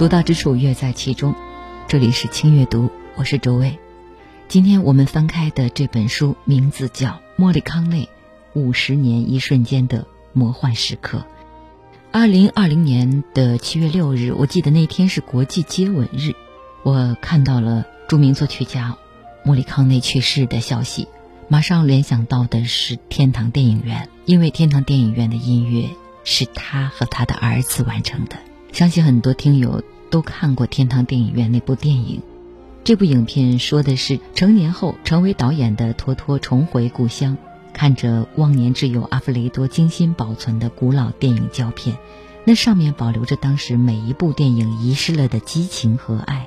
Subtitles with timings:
[0.00, 1.34] 独到之处，乐在其中。
[1.86, 3.78] 这里是轻阅读，我是周薇。
[4.48, 8.08] 今天我们翻开的这本书名字叫《莫里康内
[8.54, 11.18] 五十年一瞬间的魔幻时刻》。
[12.12, 16.32] 二零二零年的七月六日，我记得那天是国际接吻日，
[16.82, 18.96] 我看到了著名作曲家
[19.44, 21.08] 莫里康内去世的消息，
[21.46, 25.90] 马上联想到的是天堂电影院，因为天堂电影院的音乐
[26.24, 28.38] 是他和他的儿子完成的。
[28.72, 32.22] 相信很多听友都看过《天堂电影院》那部电影。
[32.82, 37.36] 这部影片说的是成年后成为导演的托托重回故乡，
[37.74, 41.98] 看着忘年之友阿弗雷多精心保存的古老电影胶片，
[42.44, 46.46] 那上面保留着当时每一部电影遗失了的激情和爱。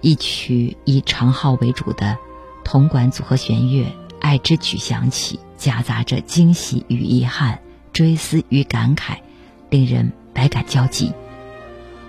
[0.00, 2.16] 一曲以长号为主的
[2.64, 3.84] 铜管组合弦乐
[4.20, 7.60] 《爱之曲》响起，夹杂着惊喜与遗憾、
[7.92, 9.18] 追思与感慨，
[9.70, 11.12] 令人百感交集。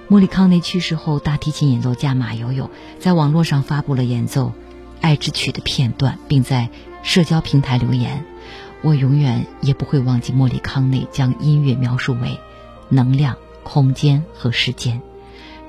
[0.07, 4.47] 莫里康内去世后，大提琴演奏家马友友在网络上发布了演奏
[5.01, 6.69] 《爱之曲》的片段，并在
[7.01, 8.23] 社交平台留言
[8.83, 12.39] ：“我永远也不会忘记莫里康内将音乐描述为
[12.89, 15.01] 能量、空间和时间。”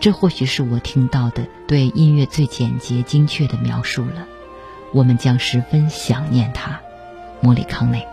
[0.00, 4.26] 这或许是我听到的对音乐最简洁精确的描述了。
[4.92, 6.80] 我们将十分想念他，
[7.40, 8.06] 莫里康内。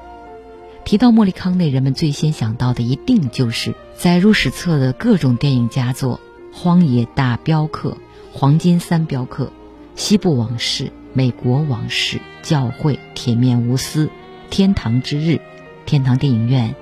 [0.86, 6.20] 提到莫里康内，人们最先想到的一定就是载入史册的各种电影佳作：
[6.56, 7.92] 《荒野大镖客》
[8.34, 9.46] 《黄金三镖客》
[9.96, 10.84] 《西部往事》
[11.14, 14.06] 《美国往事》《教会》《铁面无私》
[14.50, 15.30] 《天堂之日》
[15.86, 16.70] 《天堂电影院》《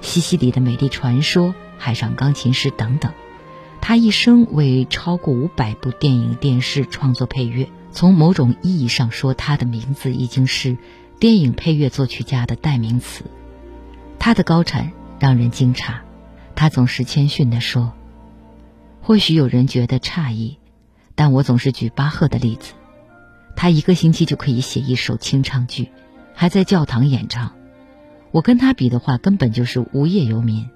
[0.00, 1.46] 西西里的美丽传说》
[1.78, 3.12] 《海上钢琴师》等等。
[3.80, 7.68] 他一生为超过五百部电影、电视创作配乐。
[7.92, 10.76] 从某种意义上说，他的名字已经是
[11.20, 13.24] 电影配乐作曲家的代名词。
[14.24, 14.90] 他的高产
[15.20, 15.96] 让人惊诧，
[16.54, 17.92] 他总是谦逊地说
[19.04, 20.56] ：“或许有人觉得诧异，
[21.14, 22.72] 但我总是举巴赫的例子。
[23.54, 25.90] 他一个星期就可以写一首清唱剧，
[26.32, 27.52] 还在教堂演唱。
[28.30, 30.70] 我跟他比的话，根本就是无业游民。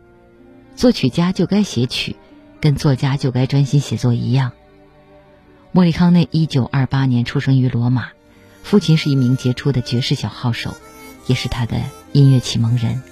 [0.77, 2.17] 作曲家就该写曲，
[2.61, 4.53] 跟作家就该专心写作一样。”
[5.73, 8.09] 莫里康内一九二八年出生于罗马，
[8.63, 10.77] 父亲是一名杰出的爵士小号手，
[11.27, 11.81] 也是他的
[12.13, 13.03] 音乐启蒙人。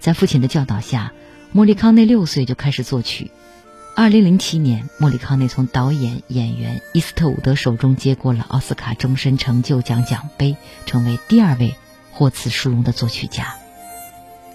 [0.00, 1.12] 在父亲的教导下，
[1.52, 3.30] 莫里康内六岁就开始作曲。
[3.94, 10.56] 二零零七年，莫里康内从导演演员伊斯特伍德手中接过了奥斯卡终身成就奖奖杯，
[10.86, 11.74] 成为第二位
[12.12, 13.56] 获此殊荣的作曲家。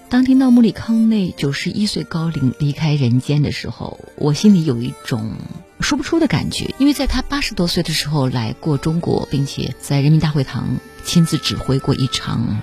[0.08, 5.32] 当听到莫里康内九十一岁高龄离开人间的时候，我心里有一种
[5.78, 12.60] 说不出的感觉，因为在他八十多岁的时候来过中国，并且在人民大会堂亲自指挥过一场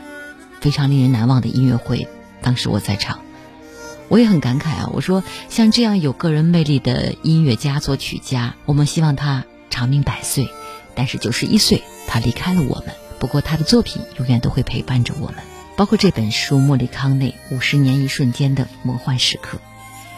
[0.59, 2.07] 非常令人难忘的音乐会。
[2.43, 3.21] 当时我在场，
[4.09, 4.89] 我也很感慨啊！
[4.93, 10.47] 我说，像这样有个人魅力的音乐家、作曲家，我们希望他长命百岁。
[10.93, 12.93] 但是九十一岁，他离开了我们。
[13.19, 15.37] 不过他的作品永远都会陪伴着我们，
[15.77, 19.57] 包括这本书《莫里康内五十年一瞬间的魔幻时刻》。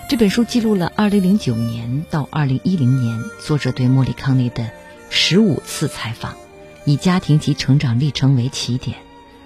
[0.09, 4.72] 这本书记录了二零零九年到二零一零年作者对莫里康内的
[5.09, 6.35] 十五次采访，
[6.84, 8.97] 以家庭及成长历程为起点。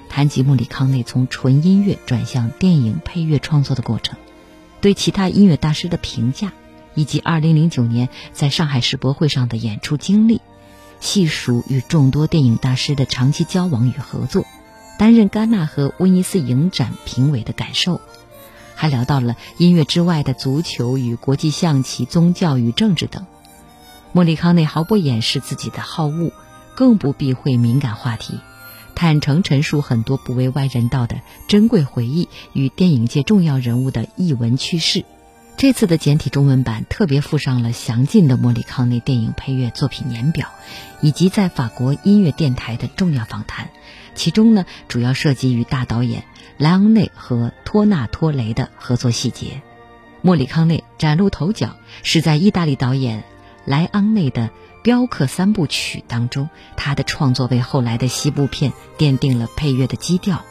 [0.10, 4.18] 谈及莫里康内从纯音乐转向电影配乐创作的过程，
[4.82, 6.52] 对其他音乐大师的评价，
[6.96, 10.42] 以及2009年在上海世博会上的演出经历，
[11.00, 14.46] 细数与众多电影大师的长期交往与合作，
[14.98, 18.02] 担任戛纳和威尼斯影展评委的感受，
[18.76, 23.26] 还聊到了音乐之外的足球与国际象棋、宗教与政治等。
[24.12, 26.32] 莫里康内毫不掩饰自己的好恶，
[26.76, 28.40] 更不避讳敏感话题。
[29.00, 35.06] 坦诚陈述很多不为外人道的珍贵回忆与电影界重要人物的译文趣事。
[35.56, 40.50] 这次的简体中文版特别附上了详尽的莫里康内电影配乐作品年表，
[41.00, 43.70] 以及在法国音乐电台的重要访谈。
[44.16, 46.26] 其中呢，主要涉及与大导演
[46.58, 49.62] 莱昂内和托纳托雷的合作细节。
[50.22, 53.24] 莫里康内崭露头角是在意大利导演
[53.64, 54.48] 莱昂内的
[54.82, 60.44] 《镖客三部曲》当中，他的创作为后来的西部片奠定了配乐的基调。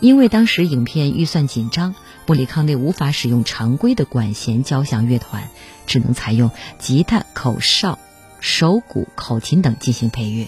[0.00, 1.94] 因为当时影片预算紧张，
[2.24, 5.48] 布里康内无法使用常规的管弦交响乐团，
[5.86, 7.98] 只能采用吉他、口哨、
[8.40, 10.46] 手鼓、口琴等进行配乐。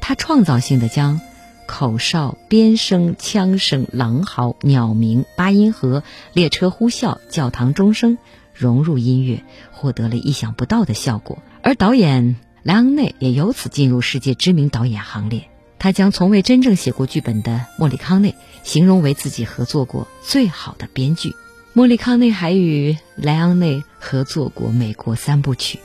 [0.00, 1.20] 他创造性的将
[1.66, 6.02] 口哨、鞭声、枪声、狼嚎、鸟鸣、八音盒、
[6.32, 8.18] 列车呼啸、教堂钟声
[8.52, 11.38] 融入音乐，获得了意想不到的效果。
[11.62, 15.48] 而导演莱昂内也由此进入世界知名导演行列。
[15.78, 21.34] 他将从未真正写过剧本的莫里康内形容为自己合作过最好的编剧。
[21.72, 25.78] 莫里康内还与莱昂内合作过美国三部曲。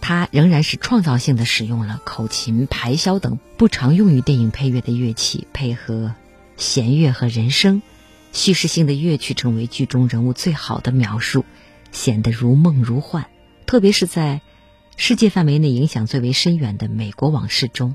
[0.00, 6.14] 他仍然是创造性的使用了口琴、排箫等不常用于电影配乐的乐器，配合
[6.56, 7.82] 弦乐和人声，
[8.32, 11.44] 叙事性的乐曲成为剧中人物最好的描述，
[11.90, 13.26] 显得如梦如幻。
[13.66, 14.42] 特别是在
[14.96, 17.94] 世界范围内影响最为深远的美国往事中。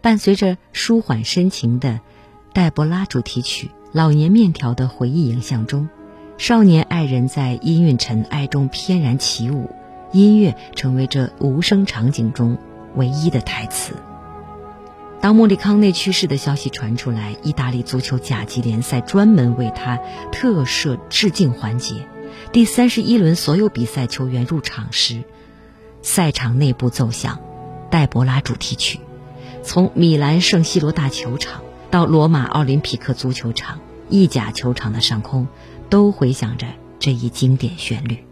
[0.00, 2.00] 伴随着舒缓深情的
[2.52, 5.88] 黛博拉主题曲，老年面条的回忆影像中，
[6.38, 9.70] 少年爱人在氤氲尘埃中翩然起舞，
[10.12, 12.58] 音乐成为这无声场景中
[12.96, 13.94] 唯一的台词。
[15.20, 20.00] 当莫里康内去世的消息传出来，意大利足球甲级联赛专门为他
[20.32, 22.08] 特设致敬环节。
[22.50, 25.22] 第三十一轮所有比赛球员入场时，
[26.02, 27.40] 赛场内部奏响
[27.90, 29.00] 黛博拉主题曲。
[29.62, 33.78] 从米兰圣西罗大球场到罗马奥林匹克足球场，
[34.08, 35.46] 意甲球场的上空，
[35.88, 36.66] 都回响着
[36.98, 38.24] 这一经典旋律。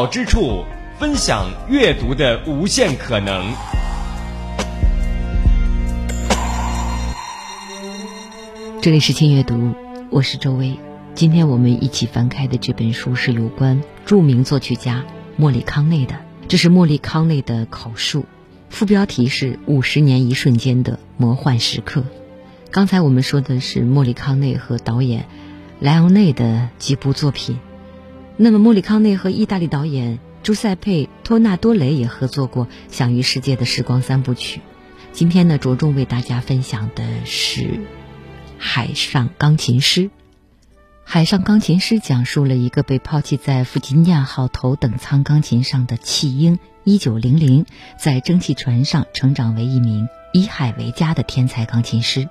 [0.00, 0.64] 好之处，
[0.98, 3.52] 分享阅读的无限可能。
[8.80, 9.74] 这里是轻阅读，
[10.08, 10.78] 我是周薇。
[11.14, 15.04] 今天我们一起翻开的这本书是有关著名作曲家
[15.36, 16.14] 莫里康内的，
[16.48, 18.24] 这是莫里康内的口述，
[18.70, 22.00] 副标题是《五十年一瞬间的魔幻时刻》。
[22.70, 25.26] 刚才我们说的是莫里康内和导演
[25.78, 27.58] 莱昂内的几部作品。
[28.42, 34.62] 那么，莫里康内和意大利导演朱塞佩·托纳多雷也合作过享誉世界的时光三部曲。
[35.12, 37.60] 今天呢，着重为大家分享的是
[38.56, 40.04] 《海上钢琴师》。
[41.04, 47.66] 《海上钢琴师》讲述了一个被抛弃在弗吉尼亚号头等舱钢琴上的弃婴一九零零，
[47.98, 52.26] 在蒸汽船上成长为一名以海为家的天才钢琴师，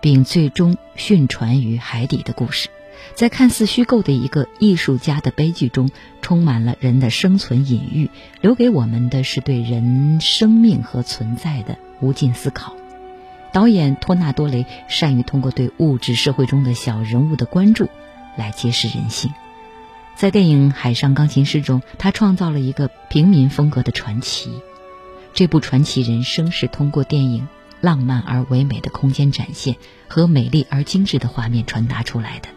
[0.00, 2.68] 并最终殉船于海底的故事。
[3.14, 12.74] 在看似虚构的一个艺术家的悲剧中，充满了人的生存隐喻，留给我们的是对人生命和存在的无尽思考。
[13.52, 17.88] 导演托纳多雷善于通过对物质社会中的小人物的关注，
[18.36, 19.30] 来揭示人性。
[20.16, 24.50] 在电影《海上钢琴师》中，他创造了一个平民风格的传奇。
[25.34, 27.48] 这部传奇人生是通过电影
[27.80, 29.76] 浪漫而唯美的空间展现
[30.08, 32.48] 和美丽而精致的画面传达出来的。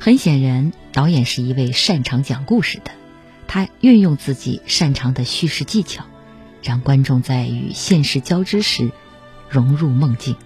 [0.00, 2.92] 很显然，导演是一位擅长讲故事的，
[3.46, 6.04] 他运用自己擅长的叙事技巧，
[6.62, 8.90] 让观众在与现实交织时
[9.48, 10.36] 融入梦境。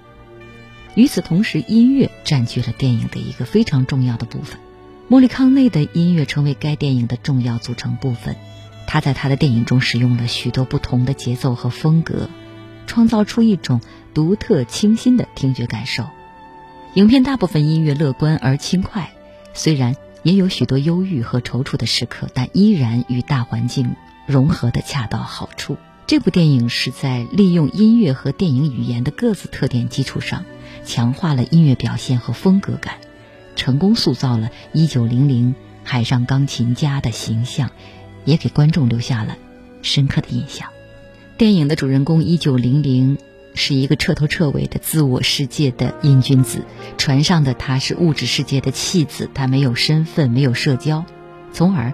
[0.94, 4.58] 与此同时，音乐占据了电影的一个非常重要的部分。
[5.08, 8.36] 莫里康内的音乐成为该电影的重要组成部分。
[8.86, 12.30] 他在他的电影中使用了许多不同的节奏和风格，
[12.86, 13.80] 创造出一种
[14.14, 16.04] 独特清新的听觉感受。
[16.94, 19.12] 影片大部分音乐乐观而轻快，
[19.54, 23.94] 虽然也有许多忧郁和踌躇的时刻，但依然与大环境
[24.26, 25.76] 融合的恰到好处。
[26.06, 30.44] 这部电影是在利用音乐和电影语言的各自特点基础上，
[30.84, 32.96] 强化了音乐表现和风格感，
[33.56, 35.54] 成功塑造了一九零零
[35.84, 37.70] 海上钢琴家的形象。
[38.24, 39.36] 也给观众留下了
[39.82, 40.68] 深刻的印象。
[41.36, 43.18] 电影的主人公一九零零
[43.54, 46.64] 是一个彻头彻尾的自我世界的瘾君子，
[46.96, 51.04] 船上的他是物质世界的弃子，他没有身份，没有社交，
[51.52, 51.92] 从而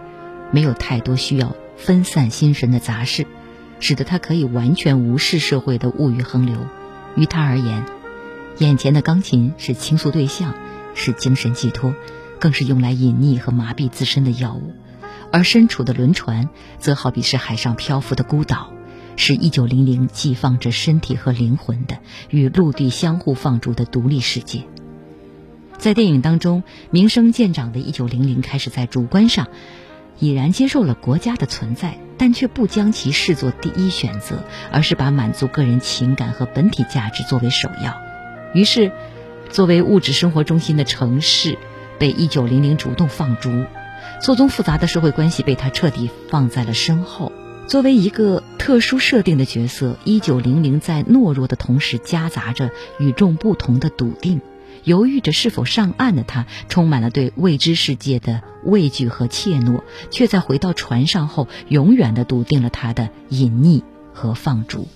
[0.53, 3.27] 没有太多需要分散心神的杂事，
[3.81, 6.57] 使得他可以完全无视社会的物欲横流。
[7.17, 7.85] 于他而言，
[8.59, 10.55] 眼前的钢琴是倾诉对象，
[10.95, 11.95] 是精神寄托，
[12.39, 14.75] 更是用来隐匿和麻痹自身的药物。
[15.31, 16.49] 而身处的轮船，
[16.79, 18.73] 则好比是海上漂浮的孤岛，
[19.19, 21.99] 是一九零零寄放着身体和灵魂的
[22.31, 24.63] 与陆地相互放逐的独立世界。
[25.77, 29.49] 在电影当中，名声渐长的一九零零开始在主观上
[30.21, 37.97] 已然接受了国家的存在，但却不将其视作第一选择，而是把满足个人情感和本体价值作为首要。
[38.55, 38.93] 于是，
[39.51, 41.59] 作为物质生活中心的城市，
[41.99, 43.65] 被一九零零主动放逐。
[44.23, 47.33] 错综复杂的社会关系被他彻底放在了身后。
[47.69, 54.41] 作为一个特殊设定的角色，一九零零在懦弱的同时夹杂着与众不同的笃定，
[54.85, 63.83] 犹豫着是否上岸的他，充满了对未知世界的畏惧和怯懦，却在回到船上后，永远的笃定了他的隐匿
[64.15, 64.89] 和放逐。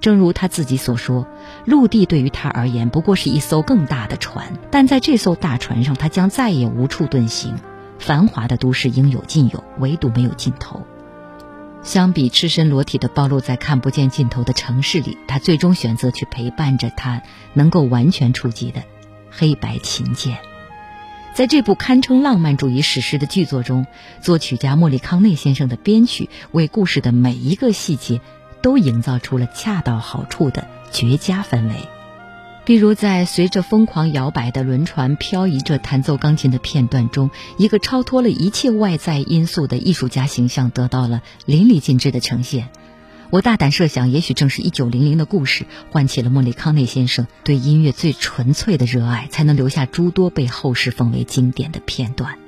[0.00, 1.26] 正如他自己所说，
[1.66, 7.56] 陆地对于他而言不过是一艘更大的船，但在这艘大船上，他将再也无处遁形。
[7.98, 10.80] 繁华的都市应有尽有，唯独没有尽头。
[11.82, 17.22] 相比赤身裸体的暴露在看不见尽头的城市里，他最终选择去陪伴着他
[17.54, 18.82] 能够完全触及的
[19.30, 20.38] 黑白琴键。
[21.32, 23.86] 在这部堪称浪漫主义史诗的剧作中，
[24.20, 28.20] 作曲家莫里康内先生的编曲为故事的每一个细节
[28.62, 31.74] 都营造出了恰到好处的绝佳氛围。
[32.66, 42.68] 例如，在随着疯狂摇摆的轮船漂移着弹奏钢琴的片段中，一个超脱了一切外在因素的艺术家形象得到了淋漓尽致的呈现。
[43.30, 52.38] 我大胆设想，也许正是一九零零的故事唤起了莫里康内先生对音乐最纯粹的热爱，才能留下诸多被后世奉为经典的片段。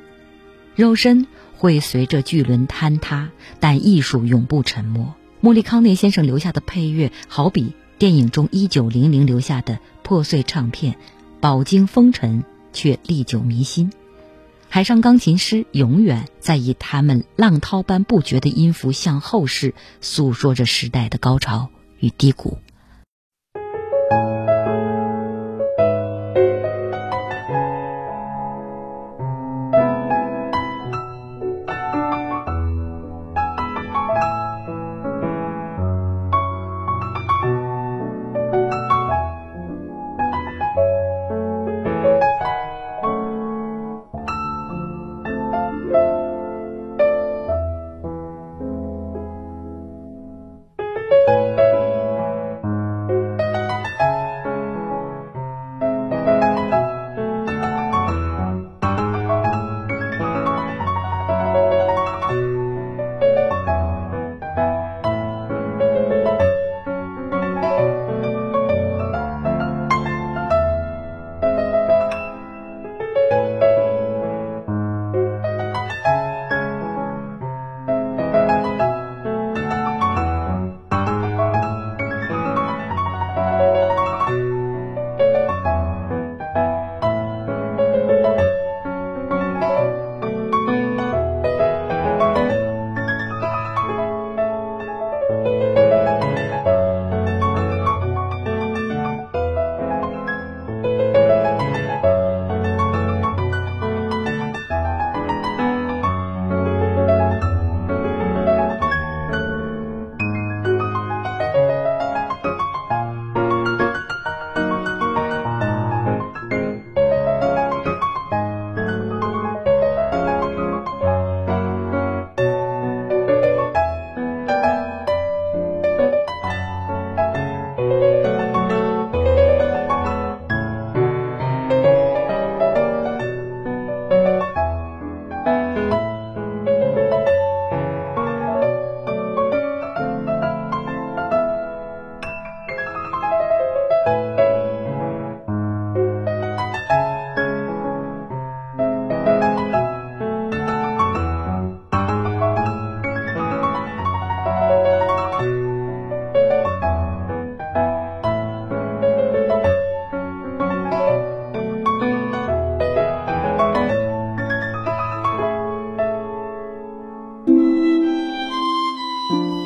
[0.77, 1.27] 肉身
[1.57, 5.15] 会随着巨轮坍塌，但艺术永不沉没。
[5.41, 9.79] 莫里康内先生留下的配乐，好比电影中一九零零留下的。
[10.13, 10.99] 破碎唱片，
[11.41, 13.91] 饱经风尘却历久弥新。
[14.69, 22.59] 海上钢琴师永远在以他们浪涛般不绝的音符向后世诉说着时代的高潮与低谷。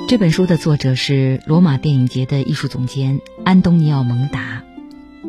[0.08, 4.62] 这本书的作者是罗马电影节的艺术总监安东尼奥·蒙达。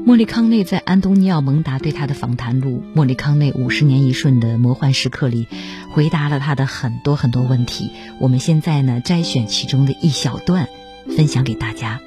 [0.05, 5.48] 莫里康内在安东尼奥·蒙达对他的访谈录《莫里康内五十年一瞬的魔幻时刻》里，
[5.89, 7.89] 回答了他的很多很多问题。
[8.19, 10.69] 我们现在呢，摘选其中的一小段，
[11.07, 12.00] 分享给大家。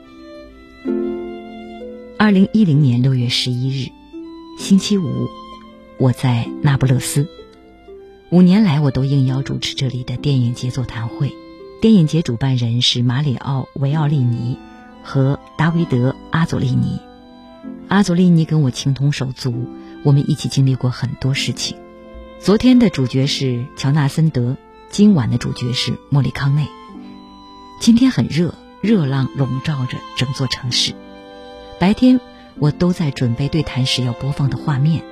[2.18, 3.88] 二零一零年六月十一日，
[4.60, 5.26] 星期五，
[5.98, 7.26] 我在那不勒斯。
[8.30, 11.32] 五年来，我都应邀主持这里的电影节座谈会。
[11.80, 14.58] 电影节主办人是马里奥·维奥利尼
[15.02, 17.00] 和达维德·阿佐利尼。
[17.88, 19.66] 阿佐利尼跟我情同手足，
[20.02, 21.78] 我们一起经历过很多事情。
[22.38, 24.58] 昨天的主角是乔纳森德，
[24.90, 26.66] 今晚的主角是莫里康内。
[27.80, 30.92] 今天很热，热浪笼罩着整座城市。
[31.78, 32.20] 白天
[32.58, 35.02] 我都在准备对谈时要播放的画面。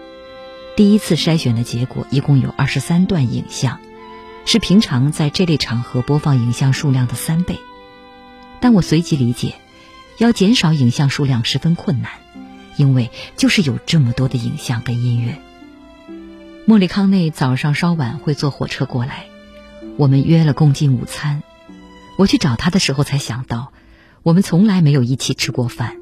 [0.76, 3.80] 第一次筛选的结果一共有二十三段影像，
[4.48, 7.60] 是平常在这类场合播放影像数量的三倍。
[8.60, 9.56] 但我随即理解，
[10.16, 12.12] 要减少影像数量十分困难。
[12.78, 15.38] 因为就是有这么多的影像跟音乐。
[16.64, 19.26] 莫里康内早上稍晚会坐火车过来，
[19.98, 21.42] 我们约了共进午餐。
[22.16, 23.74] 我去找他的时候才想到，
[24.22, 25.96] 我们从来没有一起吃过饭。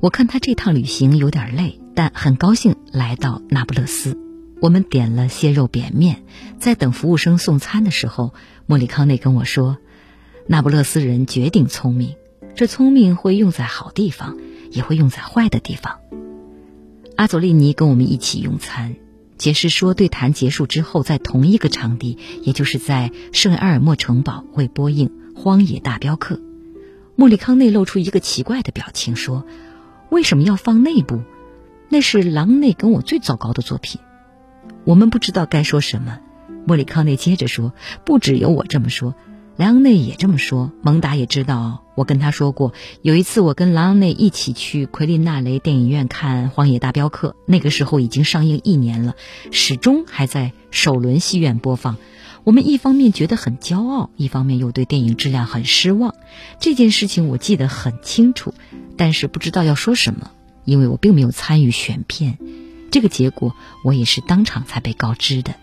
[0.00, 4.18] 我看他这趟旅行有点累，但很高兴来到那不勒斯。
[4.62, 6.22] 我们点了些肉扁面，
[6.60, 8.32] 在等服务生送餐的时候，
[8.66, 9.76] 莫里康内跟我说
[10.46, 12.14] ：“那不勒斯人绝顶聪明，
[12.54, 14.38] 这聪明会用在好地方。”
[14.70, 15.98] 也会用在坏的地方。
[17.16, 18.96] 阿佐利尼跟我们一起用餐，
[19.36, 26.36] 解释说，对谈结束之后，在同一个场地，也就是在圣埃尔莫城堡，会播映《荒野大镖客》。
[27.16, 29.44] 莫里康内露出一个奇怪的表情，说
[30.08, 31.20] ：“为什么要放那部？
[31.90, 34.00] 那是狼内跟我最糟糕的作品。”
[34.84, 36.18] 我们不知道该说什么。
[36.66, 37.72] 莫里康内接着说
[38.04, 39.14] ：“不只有我这么说。”
[39.56, 41.84] 莱昂内也这么说，蒙达也知道。
[41.94, 49.14] 我跟他说过，有一次我跟莱昂内一起去奎利纳雷电影院看《荒野大镖客》，那个时候已经上映一年了，
[49.50, 51.98] 始终还在首轮戏院播放。
[52.44, 56.14] 我们一方面觉得很骄傲，一方面又对电影质量很失望。
[56.58, 58.54] 这件事情我记得很清楚，
[58.96, 60.30] 但是不知道要说什么，
[60.64, 62.38] 因为我并没有参与选片。
[62.92, 65.56] 这个结果我也是当场才被告知的。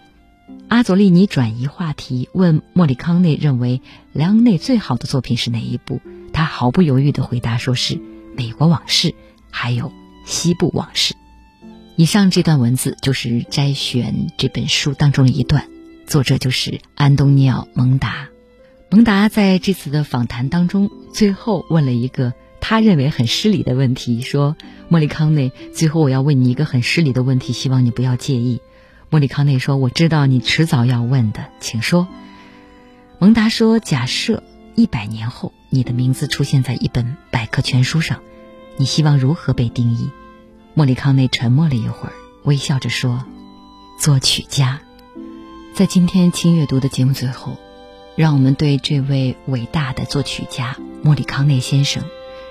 [0.67, 6.01] 阿佐利尼转移话题，问莫里康内认为莱昂内最好的作品是哪一部？
[6.33, 7.95] 他毫不犹豫地回答说是
[8.35, 9.09] 《美国往事》，
[9.51, 9.85] 还有
[10.25, 11.13] 《西部往事》。
[11.95, 15.67] 以上这段文字就是摘选这本书当中的一段，
[16.07, 18.29] 作者就是安东尼奥·蒙达。
[18.89, 24.55] 蒙达在这次的访谈当中，最后问了一个他认为很失礼的问题，说
[24.89, 28.61] ：“莫里康内，最后我要问你一个很失礼的问题，希望你不要介意。”
[29.09, 32.07] 莫里康内说：“我知道你迟早要问的，请说。”
[33.17, 34.43] 蒙达说：“假设
[34.75, 38.21] 一百年后你的名字出现在一本百科全书上，
[38.77, 40.09] 你希望如何被定义？”
[40.75, 43.25] 莫里康内沉默了一会儿，微笑着说
[43.99, 44.81] ：“作曲家。”
[45.73, 47.57] 在今天轻阅读的节目最后，
[48.15, 52.03] 让我们对这位伟大的作曲家莫里康内先生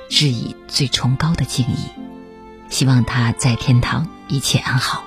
[0.09, 1.77] 致以最崇高的敬意，
[2.69, 5.05] 希望他在天堂一切安好。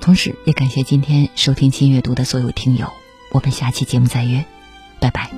[0.00, 2.92] 同时，也感谢今天收听《轻阅读》的所有听友。
[3.30, 4.44] 我们下期节目再约，
[5.00, 5.30] 拜拜。